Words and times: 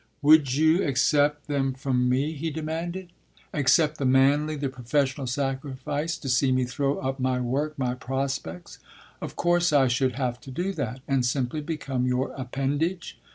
"Would 0.23 0.55
you 0.55 0.81
accept 0.83 1.45
them 1.45 1.75
from 1.75 2.09
me?" 2.09 2.31
he 2.31 2.49
demanded; 2.49 3.11
"accept 3.53 3.99
the 3.99 4.03
manly, 4.05 4.55
the 4.55 4.67
professional 4.67 5.27
sacrifice, 5.27 6.17
see 6.19 6.51
me 6.51 6.65
throw 6.65 6.97
up 6.97 7.19
my 7.19 7.39
work, 7.39 7.77
my 7.77 7.93
prospects 7.93 8.79
of 9.21 9.35
course 9.35 9.71
I 9.71 9.87
should 9.87 10.13
have 10.13 10.41
to 10.41 10.49
do 10.49 10.73
that 10.73 11.01
and 11.07 11.23
simply 11.23 11.61
become 11.61 12.07
your 12.07 12.31
appendage?" 12.35 13.19